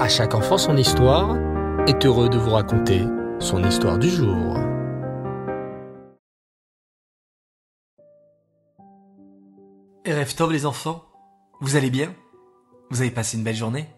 À 0.00 0.08
chaque 0.08 0.34
enfant 0.34 0.56
son 0.56 0.78
histoire 0.78 1.36
est 1.86 2.06
heureux 2.06 2.30
de 2.30 2.38
vous 2.38 2.52
raconter 2.52 3.04
son 3.38 3.62
histoire 3.62 3.98
du 3.98 4.08
jour. 4.08 4.56
Erev 10.06 10.34
Tov 10.34 10.52
les 10.52 10.64
enfants, 10.64 11.04
vous 11.60 11.76
allez 11.76 11.90
bien? 11.90 12.14
Vous 12.88 13.02
avez 13.02 13.10
passé 13.10 13.36
une 13.36 13.44
belle 13.44 13.56
journée? 13.56 13.90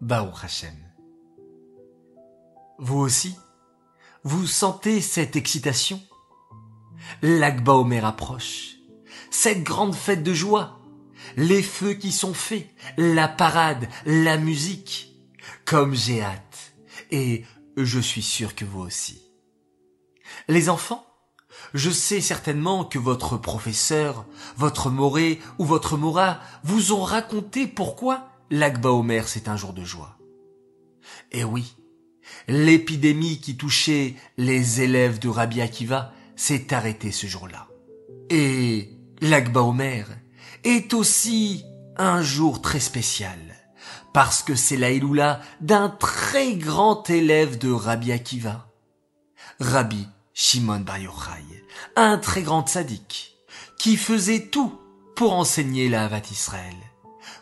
Baruch 0.00 0.44
Hashem. 0.44 0.76
Vous 2.78 3.00
aussi 3.00 3.36
Vous 4.22 4.46
sentez 4.46 5.00
cette 5.00 5.34
excitation? 5.34 6.00
L'Akba 7.20 7.72
Omer 7.72 8.04
approche. 8.04 8.76
Cette 9.32 9.64
grande 9.64 9.96
fête 9.96 10.22
de 10.22 10.32
joie. 10.32 10.79
Les 11.36 11.62
feux 11.62 11.94
qui 11.94 12.12
sont 12.12 12.34
faits. 12.34 12.68
La 12.96 13.28
parade. 13.28 13.88
La 14.06 14.36
musique. 14.36 15.14
Comme 15.64 15.94
j'ai 15.94 16.22
hâte. 16.22 16.74
Et 17.10 17.44
je 17.76 17.98
suis 18.00 18.22
sûr 18.22 18.54
que 18.54 18.64
vous 18.64 18.80
aussi. 18.80 19.22
Les 20.48 20.68
enfants, 20.68 21.06
je 21.74 21.90
sais 21.90 22.20
certainement 22.20 22.84
que 22.84 22.98
votre 22.98 23.36
professeur, 23.36 24.26
votre 24.56 24.90
moré 24.90 25.40
ou 25.58 25.64
votre 25.64 25.96
mora 25.96 26.40
vous 26.62 26.92
ont 26.92 27.02
raconté 27.02 27.66
pourquoi 27.66 28.28
l'Akba 28.50 28.90
Omer 28.90 29.28
c'est 29.28 29.48
un 29.48 29.56
jour 29.56 29.72
de 29.72 29.84
joie. 29.84 30.18
Et 31.32 31.44
oui, 31.44 31.76
l'épidémie 32.48 33.40
qui 33.40 33.56
touchait 33.56 34.16
les 34.36 34.80
élèves 34.80 35.18
de 35.18 35.28
Rabbi 35.28 35.60
Akiva 35.60 36.12
s'est 36.36 36.72
arrêtée 36.72 37.12
ce 37.12 37.26
jour-là. 37.26 37.68
Et 38.30 38.90
l'Akba 39.20 39.62
Omer 39.62 40.06
est 40.64 40.94
aussi 40.94 41.64
un 41.96 42.22
jour 42.22 42.62
très 42.62 42.80
spécial, 42.80 43.38
parce 44.12 44.42
que 44.42 44.54
c'est 44.54 44.76
la 44.76 44.90
Iloula 44.90 45.40
d'un 45.60 45.88
très 45.88 46.54
grand 46.54 47.08
élève 47.10 47.58
de 47.58 47.70
Rabbi 47.70 48.12
Akiva, 48.12 48.66
Rabbi 49.60 50.06
Shimon 50.32 50.80
Bar 50.80 50.98
Yochai, 50.98 51.44
un 51.96 52.18
très 52.18 52.42
grand 52.42 52.66
sadique, 52.66 53.36
qui 53.78 53.96
faisait 53.96 54.48
tout 54.48 54.78
pour 55.16 55.34
enseigner 55.34 55.88
la 55.88 56.04
Havat 56.04 56.22
Israël, 56.30 56.76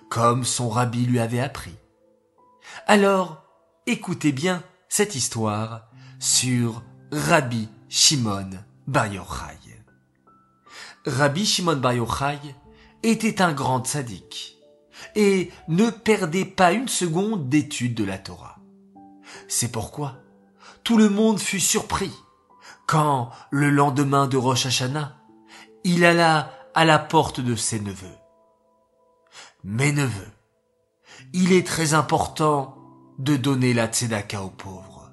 comme 0.08 0.44
son 0.44 0.68
rabbi 0.68 1.04
lui 1.04 1.20
avait 1.20 1.40
appris. 1.40 1.76
Alors, 2.86 3.42
écoutez 3.86 4.32
bien 4.32 4.62
cette 4.88 5.14
histoire 5.14 5.88
sur 6.18 6.82
Rabbi 7.12 7.68
Shimon 7.88 8.50
Bar 8.86 9.06
Yochai. 9.06 9.58
Rabbi 11.06 11.46
Shimon 11.46 11.76
Bar 11.76 11.92
Yochai 11.92 12.38
était 13.02 13.42
un 13.42 13.52
grand 13.52 13.86
sadique 13.86 14.58
et 15.14 15.50
ne 15.68 15.90
perdait 15.90 16.44
pas 16.44 16.72
une 16.72 16.88
seconde 16.88 17.48
d'étude 17.48 17.94
de 17.94 18.04
la 18.04 18.18
Torah. 18.18 18.58
C'est 19.48 19.72
pourquoi 19.72 20.16
tout 20.84 20.96
le 20.96 21.10
monde 21.10 21.38
fut 21.38 21.60
surpris 21.60 22.12
quand, 22.86 23.30
le 23.50 23.68
lendemain 23.68 24.26
de 24.26 24.38
Rosh 24.38 24.64
Hashanah, 24.64 25.16
il 25.84 26.04
alla 26.04 26.50
à 26.74 26.86
la 26.86 26.98
porte 26.98 27.40
de 27.40 27.54
ses 27.54 27.80
neveux. 27.80 28.16
Mes 29.62 29.92
neveux, 29.92 30.32
il 31.34 31.52
est 31.52 31.66
très 31.66 31.92
important 31.92 32.78
de 33.18 33.36
donner 33.36 33.74
la 33.74 33.86
tzedaka 33.88 34.42
aux 34.42 34.50
pauvres. 34.50 35.12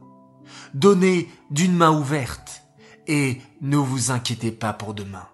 Donnez 0.74 1.30
d'une 1.52 1.76
main 1.76 1.92
ouverte 1.92 2.64
et 3.08 3.42
ne 3.62 3.78
vous 3.78 4.12
inquiétez 4.12 4.52
pas 4.52 4.72
pour 4.72 4.94
demain. 4.94 5.28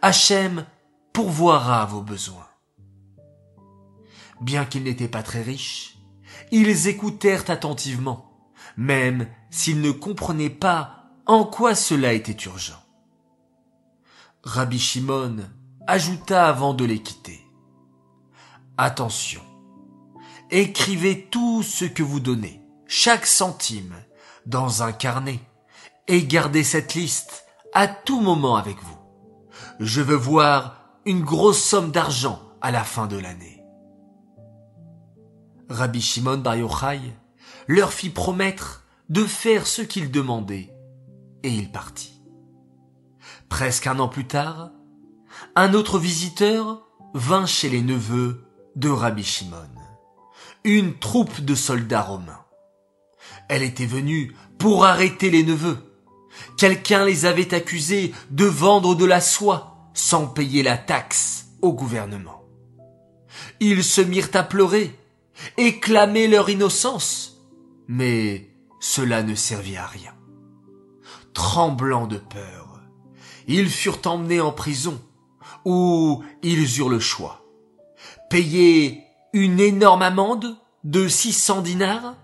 Hachem 0.00 0.64
pourvoira 1.14 1.86
vos 1.86 2.02
besoins. 2.02 2.48
Bien 4.40 4.66
qu'ils 4.66 4.82
n'étaient 4.82 5.08
pas 5.08 5.22
très 5.22 5.42
riches, 5.42 5.96
ils 6.50 6.88
écoutèrent 6.88 7.48
attentivement, 7.48 8.50
même 8.76 9.28
s'ils 9.48 9.80
ne 9.80 9.92
comprenaient 9.92 10.50
pas 10.50 11.04
en 11.24 11.44
quoi 11.44 11.76
cela 11.76 12.12
était 12.12 12.44
urgent. 12.44 12.82
Rabbi 14.42 14.78
Shimon 14.78 15.36
ajouta 15.86 16.48
avant 16.48 16.74
de 16.74 16.84
les 16.84 17.00
quitter. 17.00 17.40
Attention, 18.76 19.42
écrivez 20.50 21.28
tout 21.30 21.62
ce 21.62 21.84
que 21.84 22.02
vous 22.02 22.20
donnez, 22.20 22.60
chaque 22.88 23.26
centime, 23.26 23.94
dans 24.46 24.82
un 24.82 24.90
carnet, 24.90 25.38
et 26.08 26.26
gardez 26.26 26.64
cette 26.64 26.94
liste 26.94 27.46
à 27.72 27.86
tout 27.86 28.20
moment 28.20 28.56
avec 28.56 28.82
vous. 28.82 28.98
Je 29.78 30.02
veux 30.02 30.16
voir 30.16 30.83
une 31.06 31.22
grosse 31.22 31.62
somme 31.62 31.90
d'argent 31.90 32.40
à 32.60 32.70
la 32.70 32.82
fin 32.82 33.06
de 33.06 33.18
l'année. 33.18 33.62
Rabbi 35.68 36.00
Shimon 36.00 36.38
Bar 36.38 36.56
Yochai 36.56 37.00
leur 37.68 37.92
fit 37.92 38.10
promettre 38.10 38.84
de 39.08 39.24
faire 39.24 39.66
ce 39.66 39.82
qu'ils 39.82 40.10
demandaient 40.10 40.72
et 41.42 41.50
il 41.50 41.70
partit. 41.70 42.22
Presque 43.48 43.86
un 43.86 43.98
an 43.98 44.08
plus 44.08 44.26
tard, 44.26 44.70
un 45.56 45.74
autre 45.74 45.98
visiteur 45.98 46.86
vint 47.12 47.46
chez 47.46 47.68
les 47.68 47.82
neveux 47.82 48.44
de 48.76 48.88
Rabbi 48.88 49.22
Shimon, 49.22 49.68
une 50.64 50.98
troupe 50.98 51.40
de 51.40 51.54
soldats 51.54 52.02
romains. 52.02 52.44
Elle 53.48 53.62
était 53.62 53.86
venue 53.86 54.34
pour 54.58 54.86
arrêter 54.86 55.30
les 55.30 55.44
neveux. 55.44 55.78
Quelqu'un 56.56 57.04
les 57.04 57.26
avait 57.26 57.54
accusés 57.54 58.14
de 58.30 58.46
vendre 58.46 58.94
de 58.94 59.04
la 59.04 59.20
soie 59.20 59.73
sans 59.94 60.26
payer 60.26 60.62
la 60.62 60.76
taxe 60.76 61.46
au 61.62 61.72
gouvernement. 61.72 62.42
Ils 63.60 63.82
se 63.82 64.02
mirent 64.02 64.30
à 64.34 64.42
pleurer 64.42 64.94
et 65.56 65.80
leur 66.28 66.50
innocence, 66.50 67.40
mais 67.88 68.50
cela 68.80 69.22
ne 69.22 69.34
servit 69.34 69.76
à 69.76 69.86
rien 69.86 70.14
tremblants 71.34 72.06
de 72.06 72.16
peur. 72.16 72.80
Ils 73.46 73.68
furent 73.68 74.00
emmenés 74.06 74.40
en 74.40 74.52
prison, 74.52 74.98
où 75.66 76.24
ils 76.42 76.78
eurent 76.78 76.88
le 76.88 77.00
choix. 77.00 77.44
Payer 78.30 79.02
une 79.34 79.60
énorme 79.60 80.02
amende 80.02 80.56
de 80.84 81.08
600 81.08 81.60
dinars, 81.60 82.14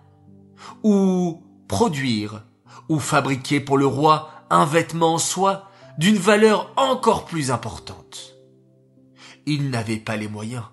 ou 0.83 1.43
produire 1.69 2.45
ou 2.89 2.99
fabriquer 2.99 3.61
pour 3.61 3.77
le 3.77 3.87
roi 3.87 4.31
un 4.49 4.65
vêtement 4.65 5.15
en 5.15 5.19
soie 5.19 5.70
d'une 6.01 6.17
valeur 6.17 6.73
encore 6.77 7.27
plus 7.27 7.51
importante. 7.51 8.35
Ils 9.45 9.69
n'avaient 9.69 9.99
pas 9.99 10.17
les 10.17 10.29
moyens 10.29 10.65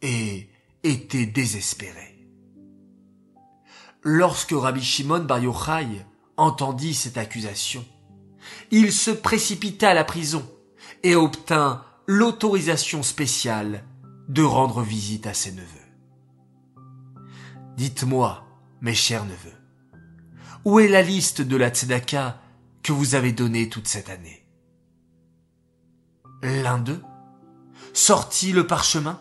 et 0.00 0.48
étaient 0.84 1.26
désespérés. 1.26 2.28
Lorsque 4.04 4.52
Rabbi 4.52 4.80
Shimon 4.80 5.24
Bar 5.24 5.40
Yochai 5.40 6.06
entendit 6.36 6.94
cette 6.94 7.18
accusation. 7.18 7.84
Il 8.70 8.92
se 8.92 9.10
précipita 9.10 9.90
à 9.90 9.94
la 9.94 10.04
prison 10.04 10.48
et 11.02 11.16
obtint 11.16 11.82
l'autorisation 12.06 13.02
spéciale 13.02 13.82
de 14.28 14.44
rendre 14.44 14.82
visite 14.82 15.26
à 15.26 15.34
ses 15.34 15.50
neveux. 15.50 15.66
Dites-moi, 17.76 18.46
mes 18.80 18.94
chers 18.94 19.24
neveux, 19.24 19.58
où 20.64 20.78
est 20.78 20.86
la 20.86 21.02
liste 21.02 21.42
de 21.42 21.56
la 21.56 21.70
tzedaka 21.70 22.40
que 22.84 22.92
vous 22.92 23.16
avez 23.16 23.32
donnée 23.32 23.68
toute 23.68 23.88
cette 23.88 24.10
année? 24.10 24.45
L'un 26.42 26.78
d'eux 26.78 27.02
sortit 27.92 28.52
le 28.52 28.66
parchemin 28.66 29.20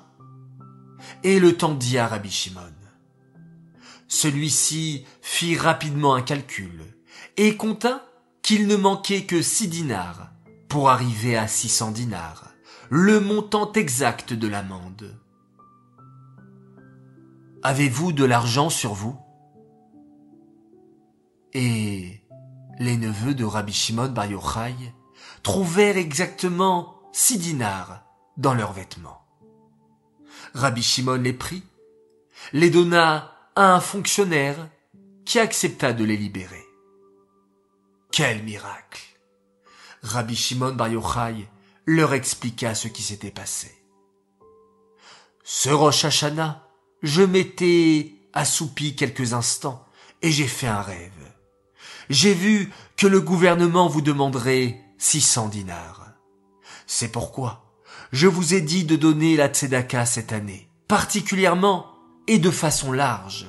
et 1.23 1.39
le 1.39 1.55
tendit 1.55 1.97
à 1.97 2.07
Rabbi 2.07 2.29
Shimon. 2.29 2.61
Celui-ci 4.07 5.05
fit 5.21 5.57
rapidement 5.57 6.13
un 6.13 6.21
calcul 6.21 6.83
et 7.37 7.57
compta 7.57 8.05
qu'il 8.41 8.67
ne 8.67 8.75
manquait 8.75 9.25
que 9.25 9.41
six 9.41 9.67
dinars 9.67 10.29
pour 10.67 10.89
arriver 10.89 11.37
à 11.37 11.47
six 11.47 11.69
cents 11.69 11.91
dinars, 11.91 12.51
le 12.89 13.19
montant 13.19 13.71
exact 13.73 14.33
de 14.33 14.47
l'amende. 14.47 15.17
Avez-vous 17.63 18.11
de 18.11 18.25
l'argent 18.25 18.69
sur 18.69 18.93
vous? 18.93 19.17
Et 21.53 22.21
les 22.79 22.97
neveux 22.97 23.33
de 23.33 23.45
Rabbi 23.45 23.73
Shimon 23.73 24.09
Bar 24.09 24.25
Yochai 24.25 24.75
trouvèrent 25.41 25.97
exactement 25.97 26.94
six 27.17 27.37
dinars 27.37 28.03
dans 28.35 28.53
leurs 28.53 28.73
vêtements. 28.73 29.25
Rabbi 30.53 30.83
Shimon 30.83 31.15
les 31.15 31.31
prit, 31.31 31.63
les 32.51 32.69
donna 32.69 33.31
à 33.55 33.73
un 33.73 33.79
fonctionnaire 33.79 34.69
qui 35.23 35.39
accepta 35.39 35.93
de 35.93 36.03
les 36.03 36.17
libérer. 36.17 36.65
Quel 38.11 38.43
miracle 38.43 39.01
Rabbi 40.03 40.35
Shimon 40.35 40.73
Bar 40.73 40.89
Yochai 40.89 41.47
leur 41.85 42.13
expliqua 42.13 42.75
ce 42.75 42.89
qui 42.89 43.01
s'était 43.01 43.31
passé. 43.31 43.73
Ce 45.45 45.69
Rosh 45.69 46.05
je 47.01 47.21
m'étais 47.21 48.13
assoupi 48.33 48.93
quelques 48.93 49.31
instants 49.31 49.87
et 50.21 50.33
j'ai 50.33 50.47
fait 50.47 50.67
un 50.67 50.81
rêve. 50.81 51.31
J'ai 52.09 52.33
vu 52.33 52.73
que 52.97 53.07
le 53.07 53.21
gouvernement 53.21 53.87
vous 53.87 54.01
demanderait 54.01 54.81
600 54.97 55.47
dinars. 55.47 56.04
C'est 56.87 57.11
pourquoi 57.11 57.65
je 58.11 58.27
vous 58.27 58.53
ai 58.53 58.61
dit 58.61 58.85
de 58.85 58.95
donner 58.95 59.35
la 59.35 59.47
tzedaka 59.47 60.05
cette 60.05 60.31
année, 60.31 60.69
particulièrement 60.87 61.87
et 62.27 62.39
de 62.39 62.51
façon 62.51 62.91
large, 62.91 63.47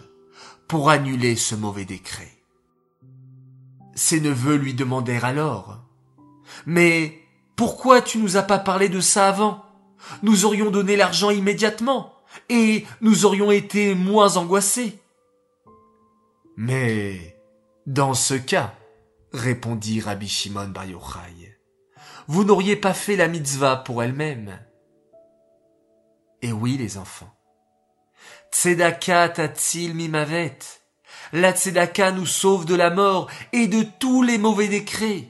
pour 0.68 0.90
annuler 0.90 1.36
ce 1.36 1.54
mauvais 1.54 1.84
décret. 1.84 2.32
Ses 3.94 4.20
neveux 4.20 4.56
lui 4.56 4.74
demandèrent 4.74 5.24
alors, 5.24 5.78
Mais 6.66 7.20
pourquoi 7.54 8.02
tu 8.02 8.18
nous 8.18 8.36
as 8.36 8.42
pas 8.42 8.58
parlé 8.58 8.88
de 8.88 9.00
ça 9.00 9.28
avant? 9.28 9.64
Nous 10.22 10.44
aurions 10.44 10.70
donné 10.70 10.96
l'argent 10.96 11.30
immédiatement, 11.30 12.14
et 12.48 12.84
nous 13.00 13.24
aurions 13.24 13.50
été 13.50 13.94
moins 13.94 14.36
angoissés. 14.36 14.98
Mais, 16.56 17.36
dans 17.86 18.14
ce 18.14 18.34
cas, 18.34 18.74
répondit 19.32 20.00
Rabbi 20.00 20.28
Shimon 20.28 20.68
Bar 20.68 20.86
Yochai, 20.86 21.56
vous 22.28 22.44
n'auriez 22.44 22.76
pas 22.76 22.94
fait 22.94 23.17
la 23.17 23.28
mitzvah 23.28 23.76
pour 23.76 24.02
elle-même. 24.02 24.58
Et 26.43 26.52
oui, 26.52 26.76
les 26.76 26.99
enfants. 26.99 27.32
Tzedaka 28.52 29.28
tatzil 29.28 29.94
mimavet. 29.94 30.58
La 31.32 31.52
tzedaka 31.52 32.12
nous 32.12 32.26
sauve 32.26 32.67
de 32.67 32.75
la 32.75 32.90
mort 32.90 33.31
et 33.52 33.67
de 33.69 33.82
tous 33.99 34.23
les 34.23 34.38
mauvais 34.38 34.69
décrets. 34.69 35.28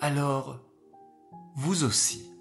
Alors, 0.00 0.58
vous 1.54 1.84
aussi, 1.84 2.32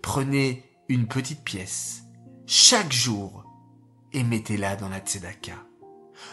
prenez 0.00 0.64
une 0.88 1.06
petite 1.06 1.42
pièce 1.42 2.02
chaque 2.46 2.92
jour 2.92 3.44
et 4.12 4.22
mettez-la 4.22 4.76
dans 4.76 4.88
la 4.88 4.98
tzedaka. 4.98 5.54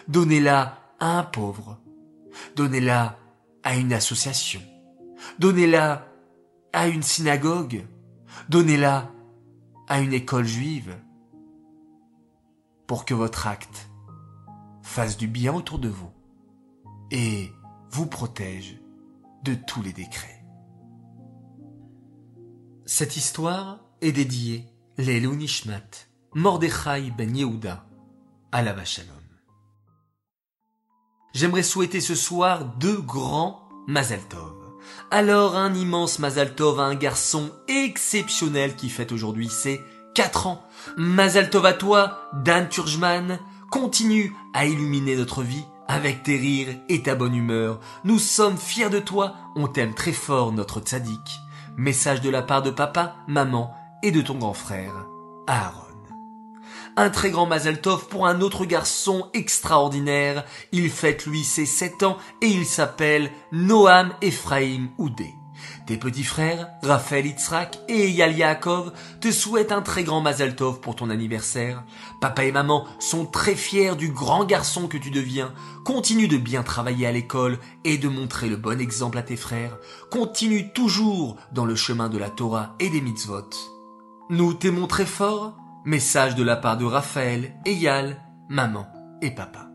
Donnez-la 0.08 0.78
à 1.00 1.18
un 1.20 1.24
pauvre. 1.24 1.80
Donnez-la 2.56 3.18
à 3.64 3.76
une 3.76 3.94
association. 3.94 4.62
Donnez-la 5.38 6.08
à 6.74 6.88
une 6.88 7.04
synagogue. 7.04 7.86
Donnez-la 8.50 9.12
à 9.88 10.00
une 10.00 10.14
école 10.14 10.46
juive. 10.46 10.98
Pour 12.88 13.06
que 13.06 13.14
votre 13.14 13.48
acte 13.48 13.90
fasse 14.82 15.18
du 15.18 15.28
bien 15.28 15.54
autour 15.54 15.78
de 15.78 15.90
vous 15.90 16.12
et 17.12 17.52
vous 17.92 18.08
protège 18.08 18.80
de 19.44 19.54
tous 19.54 19.82
les 19.82 19.94
décrets. 19.94 20.44
Cette 22.86 23.16
histoire 23.16 23.80
est 24.02 24.12
dédiée 24.12 24.66
Lelou 24.98 25.36
Nishmat, 25.36 26.08
Mordechai 26.34 27.12
ben 27.12 27.36
Yehuda, 27.36 27.86
la 28.52 28.86
Shalom. 28.86 29.16
J'aimerais 31.34 31.64
souhaiter 31.64 32.02
ce 32.02 32.16
soir 32.16 32.66
deux 32.78 33.00
grands 33.00 33.70
Mazal 33.88 34.22
Tov. 34.28 34.59
Alors 35.12 35.56
un 35.56 35.74
immense 35.74 36.20
Mazal 36.20 36.54
Tov 36.54 36.80
à 36.80 36.84
un 36.84 36.94
garçon 36.94 37.50
exceptionnel 37.68 38.76
qui 38.76 38.90
fête 38.90 39.12
aujourd'hui 39.12 39.50
ses 39.50 39.84
4 40.14 40.46
ans. 40.46 40.64
Mazal 40.98 41.50
Tov 41.50 41.66
à 41.66 41.74
toi, 41.74 42.30
Dan 42.34 42.70
Turjman, 42.70 43.40
continue 43.72 44.36
à 44.54 44.66
illuminer 44.66 45.16
notre 45.16 45.42
vie 45.42 45.66
avec 45.88 46.22
tes 46.22 46.38
rires 46.38 46.76
et 46.90 47.02
ta 47.02 47.16
bonne 47.16 47.36
humeur. 47.36 47.80
Nous 48.04 48.20
sommes 48.20 48.58
fiers 48.58 48.92
de 48.92 49.00
toi, 49.00 49.34
on 49.56 49.68
t'aime 49.68 49.96
très 49.96 50.14
fort 50.14 50.52
notre 50.52 50.80
tzaddik. 50.80 51.40
Message 51.76 52.22
de 52.22 52.30
la 52.30 52.44
part 52.44 52.62
de 52.62 52.70
papa, 52.70 53.16
maman 53.28 53.74
et 54.04 54.12
de 54.12 54.22
ton 54.22 54.36
grand 54.36 54.54
frère, 54.54 54.94
Aaron. 55.48 55.89
Un 56.96 57.10
très 57.10 57.32
grand 57.32 57.46
Mazel 57.46 57.82
Tov 57.82 58.08
pour 58.08 58.28
un 58.28 58.42
autre 58.42 58.66
garçon 58.66 59.30
extraordinaire. 59.34 60.44
Il 60.72 60.90
fête 60.90 61.26
lui 61.26 61.44
ses 61.44 61.66
sept 61.66 62.04
ans 62.04 62.18
et 62.42 62.48
il 62.48 62.66
s'appelle 62.66 63.32
Noam 63.52 64.14
Ephraim 64.22 64.90
Oudé. 64.98 65.34
Tes 65.86 65.98
petits 65.98 66.24
frères, 66.24 66.70
Raphaël 66.84 67.26
Itzrak 67.26 67.80
et 67.88 68.10
Eyal 68.10 68.38
Yaakov, 68.38 68.94
te 69.20 69.32
souhaitent 69.32 69.72
un 69.72 69.82
très 69.82 70.04
grand 70.04 70.22
Mazel 70.22 70.56
Tov 70.56 70.80
pour 70.80 70.96
ton 70.96 71.10
anniversaire. 71.10 71.84
Papa 72.22 72.46
et 72.46 72.52
maman 72.52 72.86
sont 73.00 73.26
très 73.26 73.56
fiers 73.56 73.96
du 73.96 74.12
grand 74.12 74.46
garçon 74.46 74.88
que 74.88 74.98
tu 74.98 75.10
deviens. 75.10 75.54
Continue 75.86 76.28
de 76.28 76.38
bien 76.38 76.64
travailler 76.64 77.08
à 77.08 77.12
l'école 77.12 77.58
et 77.84 77.98
de 77.98 78.08
montrer 78.08 78.50
le 78.50 78.56
bon 78.56 78.80
exemple 78.80 79.18
à 79.18 79.24
tes 79.24 79.36
frères. 79.36 79.78
Continue 80.12 80.72
toujours 80.74 81.38
dans 81.52 81.66
le 81.66 81.76
chemin 81.76 82.10
de 82.10 82.18
la 82.18 82.30
Torah 82.30 82.76
et 82.80 82.90
des 82.90 83.02
mitzvot. 83.02 83.50
Nous 84.30 84.54
t'aimons 84.54 84.88
très 84.88 85.08
fort. 85.08 85.56
Message 85.86 86.36
de 86.36 86.44
la 86.44 86.58
part 86.58 86.78
de 86.78 86.84
Raphaël, 86.84 87.54
Eyal, 87.66 88.18
maman 88.50 88.86
et 89.22 89.32
papa. 89.32 89.70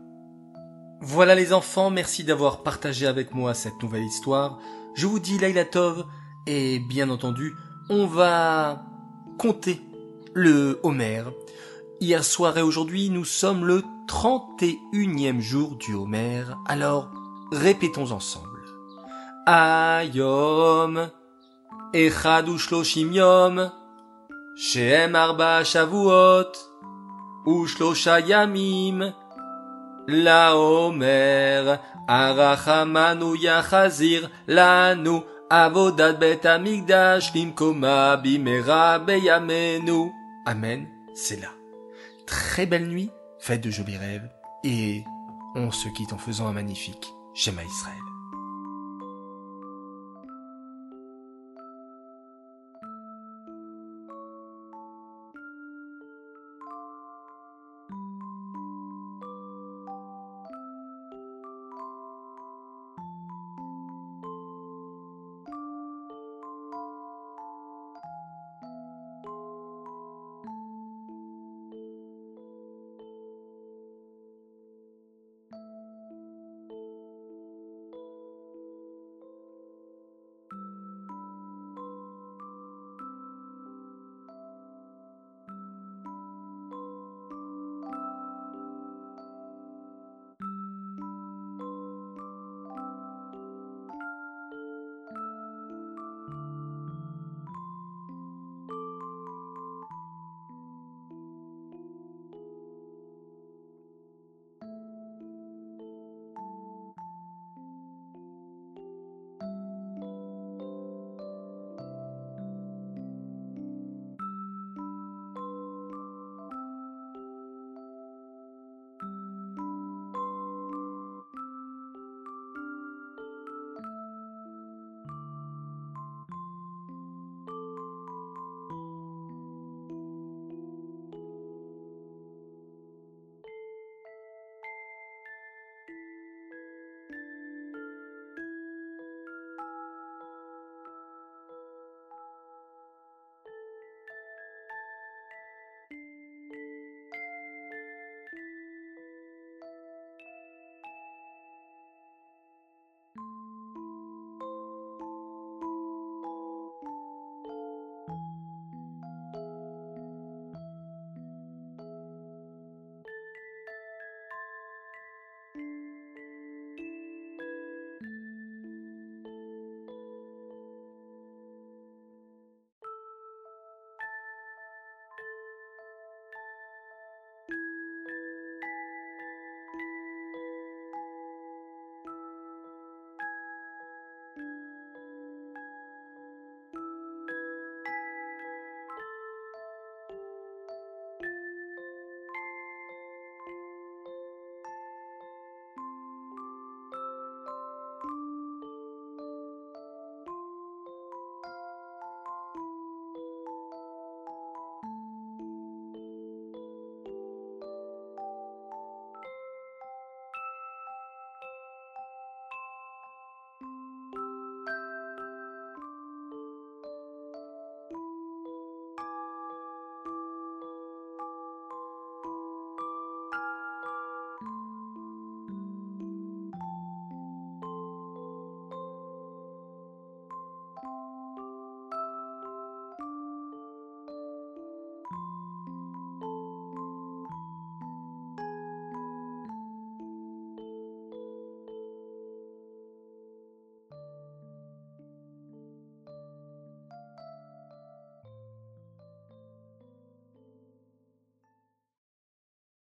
Voilà 1.01 1.33
les 1.33 1.51
enfants, 1.51 1.89
merci 1.89 2.23
d'avoir 2.23 2.61
partagé 2.61 3.07
avec 3.07 3.33
moi 3.33 3.55
cette 3.55 3.81
nouvelle 3.81 4.03
histoire. 4.03 4.59
Je 4.93 5.07
vous 5.07 5.19
dis 5.19 5.39
Laila 5.39 5.65
Tov 5.65 6.05
et 6.45 6.77
bien 6.77 7.09
entendu, 7.09 7.55
on 7.89 8.05
va 8.05 8.83
compter 9.39 9.81
le 10.35 10.79
Homer. 10.83 11.23
Hier 12.01 12.23
soir 12.23 12.55
et 12.59 12.61
aujourd'hui, 12.61 13.09
nous 13.09 13.25
sommes 13.25 13.65
le 13.65 13.83
31e 14.07 15.39
jour 15.39 15.75
du 15.75 15.95
Homer. 15.95 16.43
Alors, 16.67 17.09
répétons 17.51 18.11
ensemble. 18.11 18.61
Ayom, 19.47 21.09
Echad 21.93 22.47
Yom, 22.95 23.71
Shem 24.57 25.15
Arba 25.15 25.63
Shavuot, 25.65 26.53
Ushlosha 27.45 28.21
Yamim, 28.21 29.13
La 30.07 30.55
Omer, 30.55 31.77
Arachamanu 32.07 33.35
Yachazir, 33.35 34.29
Lanu, 34.47 35.23
Avodat 35.49 36.13
Bet 36.13 36.45
Amigdash, 36.45 37.33
Limkoma. 37.33 38.21
Amen, 40.45 40.87
c'est 41.13 41.41
là. 41.41 41.49
Très 42.25 42.65
belle 42.65 42.87
nuit, 42.87 43.11
faites 43.39 43.61
de 43.61 43.69
jolis 43.69 43.97
rêves, 43.97 44.29
et 44.63 45.03
on 45.55 45.69
se 45.71 45.89
quitte 45.89 46.13
en 46.13 46.17
faisant 46.17 46.47
un 46.47 46.53
magnifique 46.53 47.13
Shema 47.33 47.61
Israël. 47.61 48.14